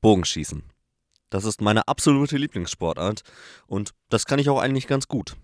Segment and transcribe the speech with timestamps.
[0.00, 0.62] Bogenschießen.
[1.30, 3.22] Das ist meine absolute Lieblingssportart
[3.66, 5.36] und das kann ich auch eigentlich ganz gut.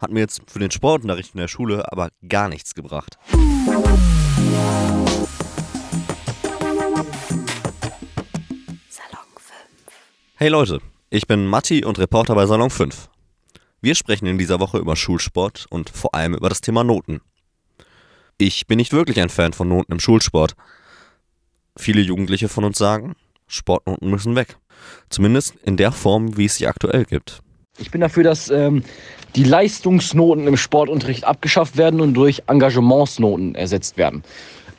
[0.00, 3.18] Hat mir jetzt für den Sportunterricht in der Schule aber gar nichts gebracht.
[8.88, 9.52] Salon 5.
[10.34, 10.80] Hey Leute,
[11.10, 13.08] ich bin Matti und Reporter bei Salon 5.
[13.80, 17.20] Wir sprechen in dieser Woche über Schulsport und vor allem über das Thema Noten.
[18.36, 20.54] Ich bin nicht wirklich ein Fan von Noten im Schulsport.
[21.76, 23.14] Viele Jugendliche von uns sagen,
[23.46, 24.56] Sportnoten müssen weg.
[25.08, 27.40] Zumindest in der Form, wie es sie aktuell gibt.
[27.78, 28.84] Ich bin dafür, dass ähm,
[29.34, 34.22] die Leistungsnoten im Sportunterricht abgeschafft werden und durch Engagementsnoten ersetzt werden.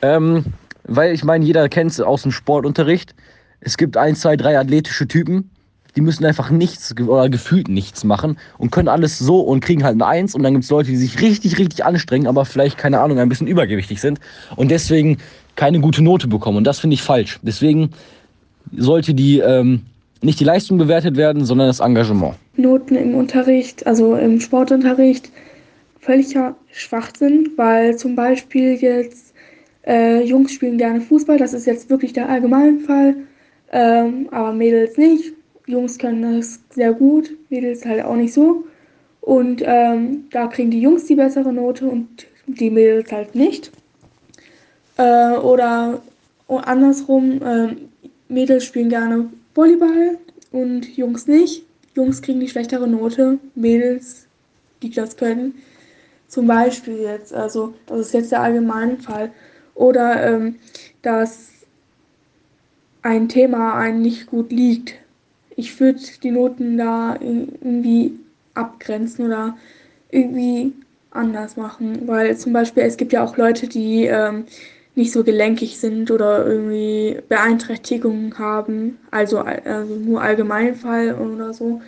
[0.02, 0.44] Ähm,
[0.84, 3.14] weil ich meine, jeder kennt es aus dem Sportunterricht.
[3.60, 5.50] Es gibt ein, zwei, drei athletische Typen,
[5.96, 9.94] die müssen einfach nichts oder gefühlt nichts machen und können alles so und kriegen halt
[9.94, 10.34] eine Eins.
[10.34, 13.28] Und dann gibt es Leute, die sich richtig, richtig anstrengen, aber vielleicht, keine Ahnung, ein
[13.28, 14.20] bisschen übergewichtig sind
[14.56, 15.18] und deswegen
[15.56, 16.58] keine gute Note bekommen.
[16.58, 17.40] Und das finde ich falsch.
[17.42, 17.90] Deswegen
[18.76, 19.82] sollte die ähm,
[20.22, 22.34] nicht die Leistung bewertet werden, sondern das Engagement.
[22.56, 25.30] Noten im Unterricht, also im Sportunterricht,
[26.00, 29.34] völliger Schwachsinn, weil zum Beispiel jetzt
[29.86, 33.14] äh, Jungs spielen gerne Fußball, das ist jetzt wirklich der Allgemeinfall,
[33.72, 35.32] ähm, aber Mädels nicht.
[35.66, 38.64] Jungs können das sehr gut, Mädels halt auch nicht so.
[39.20, 43.72] Und ähm, da kriegen die Jungs die bessere Note und die Mädels halt nicht.
[44.96, 46.00] Äh, oder
[46.48, 47.76] andersrum, äh,
[48.28, 50.18] Mädels spielen gerne Volleyball
[50.52, 51.64] und Jungs nicht.
[51.94, 54.26] Jungs kriegen die schlechtere Note, Mädels,
[54.82, 55.54] die das können.
[56.28, 59.30] Zum Beispiel jetzt, also das ist jetzt der allgemeine Fall.
[59.74, 60.56] Oder ähm,
[61.02, 61.50] dass
[63.02, 64.94] ein Thema einem nicht gut liegt.
[65.54, 68.18] Ich würde die Noten da irgendwie
[68.54, 69.56] abgrenzen oder
[70.10, 70.72] irgendwie
[71.10, 72.06] anders machen.
[72.08, 74.44] Weil zum Beispiel es gibt ja auch Leute, die ähm,
[74.96, 81.82] nicht so gelenkig sind oder irgendwie Beeinträchtigungen haben, also, also nur Allgemeinfall oder so.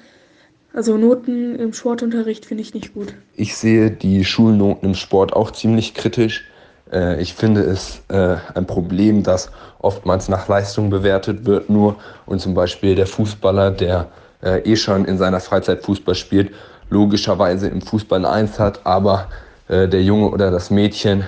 [0.75, 3.15] Also Noten im Sportunterricht finde ich nicht gut.
[3.35, 6.45] Ich sehe die Schulnoten im Sport auch ziemlich kritisch.
[6.93, 12.41] Äh, ich finde es äh, ein Problem, dass oftmals nach Leistung bewertet wird nur und
[12.41, 14.09] zum Beispiel der Fußballer, der
[14.43, 16.53] äh, eh schon in seiner Freizeit Fußball spielt,
[16.91, 19.29] logischerweise im Fußball eine Eins hat, aber
[19.69, 21.25] der Junge oder das Mädchen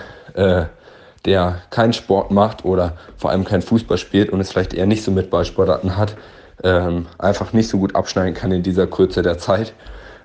[1.25, 5.03] der keinen Sport macht oder vor allem keinen Fußball spielt und es vielleicht eher nicht
[5.03, 6.17] so mit Ballsportarten hat,
[6.63, 9.75] ähm, einfach nicht so gut abschneiden kann in dieser Kürze der Zeit.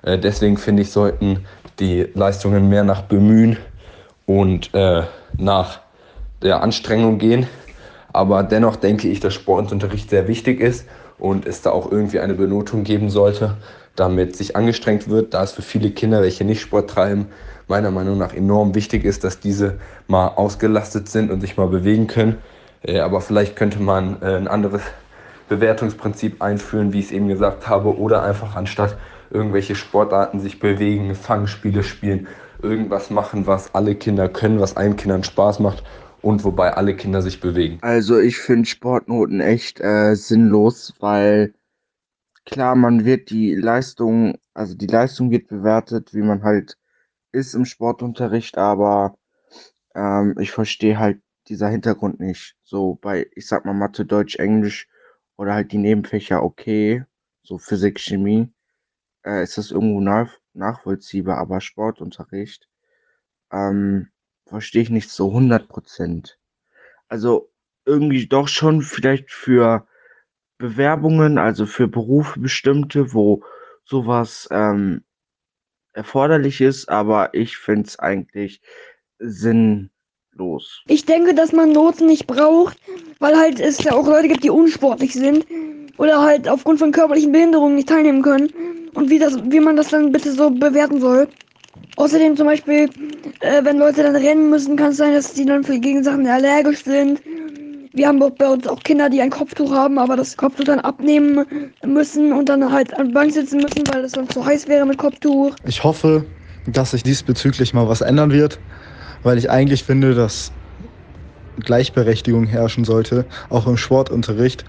[0.02, 1.46] Äh, deswegen finde ich, sollten
[1.78, 3.58] die Leistungen mehr nach Bemühen
[4.24, 5.02] und äh,
[5.36, 5.80] nach
[6.42, 7.46] der Anstrengung gehen.
[8.12, 10.86] Aber dennoch denke ich, dass Sportunterricht sehr wichtig ist
[11.18, 13.56] und es da auch irgendwie eine Benotung geben sollte,
[13.94, 17.26] damit sich angestrengt wird, da es für viele Kinder, welche nicht Sport treiben,
[17.68, 22.06] meiner Meinung nach enorm wichtig ist, dass diese mal ausgelastet sind und sich mal bewegen
[22.06, 22.38] können.
[22.82, 24.82] Äh, aber vielleicht könnte man äh, ein anderes
[25.48, 28.96] Bewertungsprinzip einführen, wie ich es eben gesagt habe, oder einfach anstatt
[29.30, 32.26] irgendwelche Sportarten sich bewegen, Fangspiele spielen,
[32.62, 35.82] irgendwas machen, was alle Kinder können, was allen Kindern Spaß macht
[36.22, 37.78] und wobei alle Kinder sich bewegen.
[37.82, 41.54] Also ich finde Sportnoten echt äh, sinnlos, weil
[42.44, 46.76] klar, man wird die Leistung, also die Leistung wird bewertet, wie man halt
[47.32, 49.16] ist im Sportunterricht, aber
[49.94, 52.56] ähm, ich verstehe halt dieser Hintergrund nicht.
[52.62, 54.88] So bei, ich sag mal, Mathe, Deutsch, Englisch
[55.36, 57.04] oder halt die Nebenfächer okay,
[57.42, 58.52] so Physik, Chemie,
[59.24, 62.68] äh, ist das irgendwo nach, nachvollziehbar, aber Sportunterricht
[63.52, 64.08] ähm,
[64.46, 66.38] verstehe ich nicht so 100 Prozent.
[67.08, 67.50] Also
[67.84, 69.86] irgendwie doch schon vielleicht für
[70.58, 73.44] Bewerbungen, also für Berufe bestimmte, wo
[73.84, 75.04] sowas ähm,
[75.96, 78.60] erforderlich ist, aber ich finde es eigentlich
[79.18, 80.82] sinnlos.
[80.86, 82.78] Ich denke, dass man Noten nicht braucht,
[83.18, 85.46] weil halt es ja auch Leute gibt, die unsportlich sind
[85.96, 88.52] oder halt aufgrund von körperlichen Behinderungen nicht teilnehmen können
[88.94, 91.28] und wie das, wie man das dann bitte so bewerten soll.
[91.96, 92.90] Außerdem zum Beispiel,
[93.40, 96.84] äh, wenn Leute dann rennen müssen, kann es sein, dass die dann für Gegensachen allergisch
[96.84, 97.22] sind
[97.96, 101.46] wir haben bei uns auch Kinder, die ein Kopftuch haben, aber das Kopftuch dann abnehmen
[101.84, 104.84] müssen und dann halt an der Bank sitzen müssen, weil es dann zu heiß wäre
[104.84, 105.54] mit Kopftuch.
[105.64, 106.26] Ich hoffe,
[106.66, 108.60] dass sich diesbezüglich mal was ändern wird,
[109.22, 110.52] weil ich eigentlich finde, dass
[111.64, 114.64] Gleichberechtigung herrschen sollte, auch im Sportunterricht.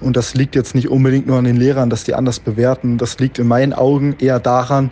[0.00, 2.98] Und das liegt jetzt nicht unbedingt nur an den Lehrern, dass die anders bewerten.
[2.98, 4.90] Das liegt in meinen Augen eher daran,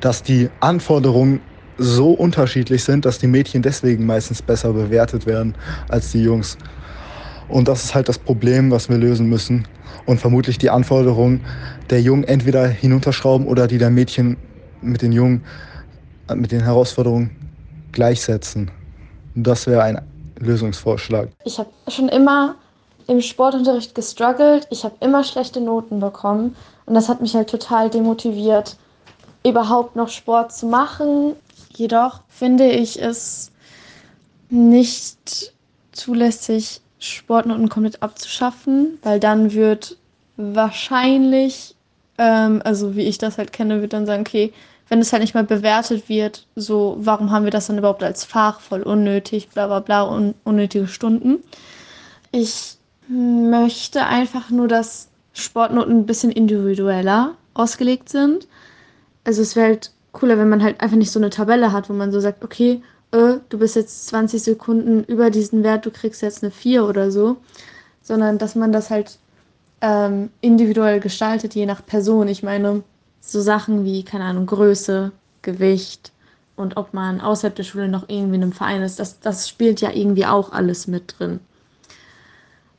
[0.00, 1.40] dass die Anforderungen
[1.76, 5.56] so unterschiedlich sind, dass die Mädchen deswegen meistens besser bewertet werden
[5.88, 6.56] als die Jungs.
[7.48, 9.66] Und das ist halt das Problem, was wir lösen müssen.
[10.06, 11.44] Und vermutlich die Anforderungen
[11.90, 14.36] der Jungen entweder hinunterschrauben oder die der Mädchen
[14.80, 15.44] mit den Jungen,
[16.34, 17.30] mit den Herausforderungen
[17.92, 18.70] gleichsetzen.
[19.34, 20.00] Das wäre ein
[20.38, 21.28] Lösungsvorschlag.
[21.44, 22.54] Ich habe schon immer
[23.06, 24.66] im Sportunterricht gestruggelt.
[24.70, 26.54] Ich habe immer schlechte Noten bekommen
[26.86, 28.76] und das hat mich halt total demotiviert,
[29.44, 31.34] überhaupt noch Sport zu machen.
[31.74, 33.50] Jedoch finde ich es
[34.50, 35.52] nicht
[35.92, 39.96] zulässig, Sportnoten komplett abzuschaffen, weil dann wird
[40.36, 41.74] wahrscheinlich,
[42.18, 44.52] ähm, also wie ich das halt kenne, wird dann sagen, okay,
[44.88, 48.24] wenn es halt nicht mal bewertet wird, so, warum haben wir das dann überhaupt als
[48.24, 48.60] Fach?
[48.60, 51.42] Voll unnötig, bla bla bla, un unnötige Stunden.
[52.32, 52.76] Ich
[53.08, 58.46] möchte einfach nur, dass Sportnoten ein bisschen individueller ausgelegt sind.
[59.24, 61.92] Also es wäre halt cooler, wenn man halt einfach nicht so eine Tabelle hat, wo
[61.92, 62.82] man so sagt, okay,
[63.12, 67.10] äh, du bist jetzt 20 Sekunden über diesen Wert, du kriegst jetzt eine 4 oder
[67.10, 67.36] so,
[68.02, 69.18] sondern dass man das halt
[69.80, 72.28] ähm, individuell gestaltet, je nach Person.
[72.28, 72.82] Ich meine,
[73.20, 75.12] so Sachen wie, keine Ahnung, Größe,
[75.42, 76.12] Gewicht
[76.56, 79.80] und ob man außerhalb der Schule noch irgendwie in einem Verein ist, das, das spielt
[79.80, 81.40] ja irgendwie auch alles mit drin.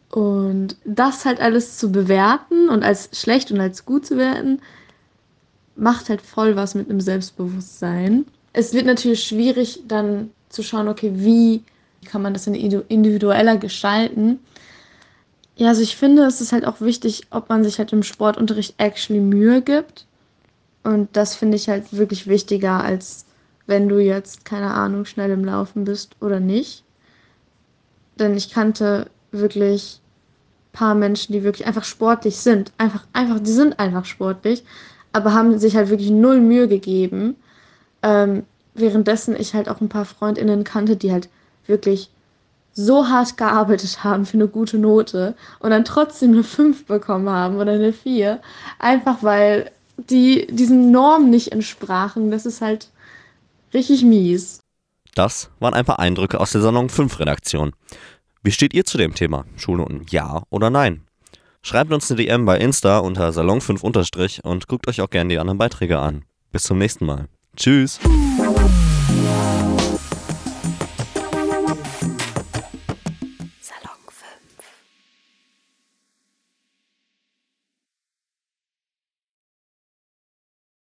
[0.10, 4.60] Und das halt alles zu bewerten und als schlecht und als gut zu werten,
[5.76, 8.26] macht halt voll was mit einem Selbstbewusstsein.
[8.60, 11.64] Es wird natürlich schwierig, dann zu schauen, okay, wie
[12.04, 14.40] kann man das denn individueller gestalten.
[15.56, 18.74] Ja, also ich finde, es ist halt auch wichtig, ob man sich halt im Sportunterricht
[18.78, 20.08] actually Mühe gibt.
[20.84, 23.24] Und das finde ich halt wirklich wichtiger, als
[23.66, 26.84] wenn du jetzt, keine Ahnung, schnell im Laufen bist oder nicht.
[28.20, 32.74] Denn ich kannte wirklich ein paar Menschen, die wirklich einfach sportlich sind.
[32.78, 34.66] Einfach, einfach, die sind einfach sportlich,
[35.14, 37.38] aber haben sich halt wirklich null Mühe gegeben.
[38.04, 38.44] Ähm,
[38.74, 41.30] währenddessen ich halt auch ein paar FreundInnen kannte, die halt
[41.66, 42.10] wirklich
[42.74, 47.58] so hart gearbeitet haben für eine gute Note und dann trotzdem eine 5 bekommen haben
[47.58, 48.40] oder eine 4.
[48.78, 52.32] Einfach weil die diesen Normen nicht entsprachen.
[52.32, 52.90] Das ist halt
[53.74, 54.62] richtig mies.
[55.16, 57.74] Das waren ein paar Eindrücke aus der Salon 5 Redaktion.
[58.42, 59.44] Wie steht ihr zu dem Thema?
[59.58, 61.04] Schulnoten ja oder nein?
[61.62, 65.58] Schreibt uns eine DM bei Insta unter Salon5 und guckt euch auch gerne die anderen
[65.58, 66.24] Beiträge an.
[66.52, 67.28] Bis zum nächsten Mal.
[67.60, 68.00] Tschüss.